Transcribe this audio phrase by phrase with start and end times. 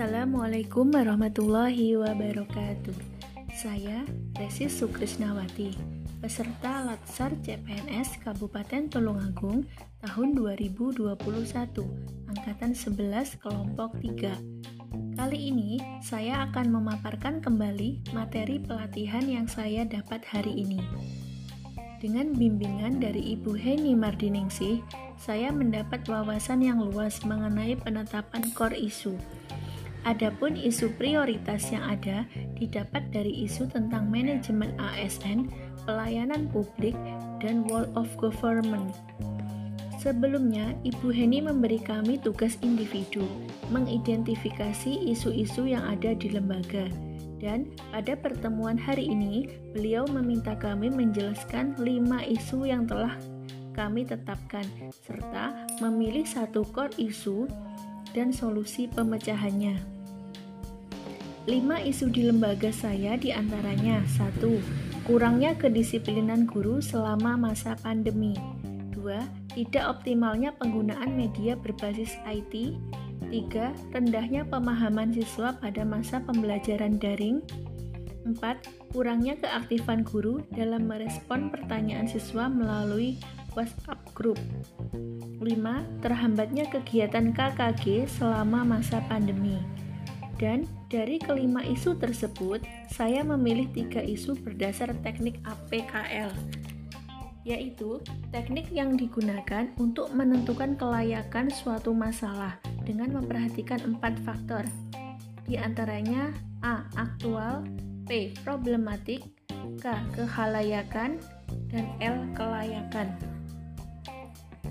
[0.00, 2.96] Assalamualaikum warahmatullahi wabarakatuh.
[3.52, 4.00] Saya
[4.32, 5.76] Resi Sukrisnawati,
[6.24, 9.68] peserta Latsar CPNS Kabupaten Tulungagung
[10.00, 11.04] tahun 2021,
[12.32, 15.20] angkatan 11 kelompok 3.
[15.20, 20.80] Kali ini saya akan memaparkan kembali materi pelatihan yang saya dapat hari ini.
[22.00, 24.80] Dengan bimbingan dari Ibu Heni Mardiningsih,
[25.20, 29.20] saya mendapat wawasan yang luas mengenai penetapan core issue
[30.08, 32.24] Adapun isu prioritas yang ada
[32.56, 35.52] didapat dari isu tentang manajemen ASN,
[35.84, 36.96] pelayanan publik,
[37.40, 38.96] dan wall of government.
[40.00, 43.20] Sebelumnya, Ibu Heni memberi kami tugas individu
[43.68, 46.88] mengidentifikasi isu-isu yang ada di lembaga.
[47.36, 53.16] Dan pada pertemuan hari ini, beliau meminta kami menjelaskan lima isu yang telah
[53.76, 54.64] kami tetapkan,
[55.04, 57.44] serta memilih satu core isu
[58.12, 59.78] dan solusi pemecahannya.
[61.48, 64.60] Lima isu di lembaga saya di antaranya satu,
[65.10, 68.38] Kurangnya kedisiplinan guru selama masa pandemi
[68.94, 69.56] 2.
[69.58, 72.78] Tidak optimalnya penggunaan media berbasis IT
[73.32, 73.90] 3.
[73.90, 77.42] Rendahnya pemahaman siswa pada masa pembelajaran daring
[78.22, 78.38] 4.
[78.94, 83.18] Kurangnya keaktifan guru dalam merespon pertanyaan siswa melalui
[83.54, 84.38] WhatsApp group
[84.94, 85.40] 5.
[86.04, 89.58] Terhambatnya kegiatan KKG selama masa pandemi.
[90.40, 96.32] Dan dari kelima isu tersebut, saya memilih tiga isu berdasar teknik APKL,
[97.44, 98.00] yaitu
[98.32, 102.56] teknik yang digunakan untuk menentukan kelayakan suatu masalah
[102.88, 104.64] dengan memperhatikan empat faktor,
[105.44, 106.32] di antaranya
[106.64, 106.88] A.
[106.96, 107.60] Aktual
[108.08, 108.32] P.
[108.40, 109.20] Problematik
[109.80, 109.84] K.
[110.16, 111.20] Kehalayakan
[111.68, 112.16] dan L.
[112.32, 113.39] Kelayakan.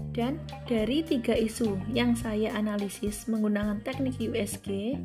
[0.10, 4.98] Dan dari tiga isu yang saya analisis menggunakan teknik USG,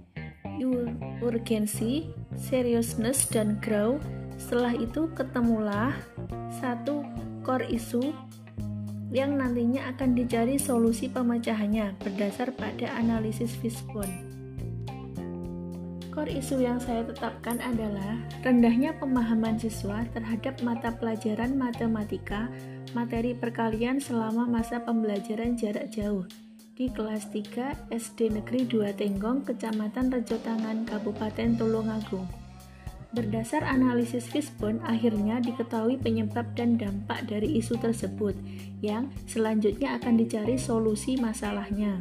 [1.20, 4.01] urgency, seriousness, dan grow,
[4.40, 5.95] setelah itu ketemulah
[6.58, 7.05] satu
[7.45, 8.12] core isu
[9.14, 14.33] yang nantinya akan dicari solusi pemecahannya berdasar pada analisis Fishbone.
[16.14, 18.14] Core isu yang saya tetapkan adalah
[18.47, 22.47] rendahnya pemahaman siswa terhadap mata pelajaran matematika
[22.95, 26.23] materi perkalian selama masa pembelajaran jarak jauh
[26.79, 32.30] di kelas 3 SD Negeri 2 Tenggong, Kecamatan Rejotangan, Kabupaten Tulungagung.
[33.14, 38.35] Berdasar analisis Fishbone, akhirnya diketahui penyebab dan dampak dari isu tersebut,
[38.83, 41.98] yang selanjutnya akan dicari solusi masalahnya.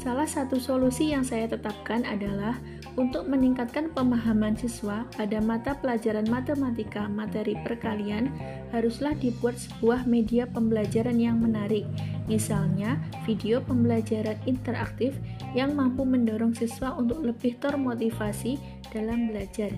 [0.00, 2.56] Salah satu solusi yang saya tetapkan adalah
[2.94, 8.30] untuk meningkatkan pemahaman siswa pada mata pelajaran matematika materi perkalian
[8.70, 11.82] haruslah dibuat sebuah media pembelajaran yang menarik.
[12.30, 15.18] Misalnya, video pembelajaran interaktif
[15.52, 18.56] yang mampu mendorong siswa untuk lebih termotivasi
[18.94, 19.74] dalam belajar,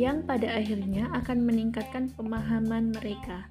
[0.00, 3.44] yang pada akhirnya akan meningkatkan pemahaman mereka.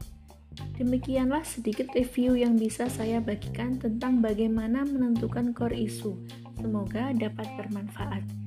[0.77, 6.17] Demikianlah sedikit review yang bisa saya bagikan tentang bagaimana menentukan core isu.
[6.57, 8.46] Semoga dapat bermanfaat.